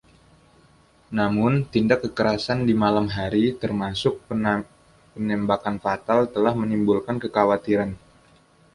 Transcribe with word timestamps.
Namun, 1.19 1.53
tindak 1.73 1.99
kekerasan 2.05 2.59
di 2.67 2.73
malam 2.83 3.05
hari, 3.17 3.45
termasuk 3.63 4.13
penembakan 5.15 5.75
fatal, 5.83 6.19
telah 6.35 6.53
menimbulkan 6.61 7.17
kekhawatiran. 7.23 7.91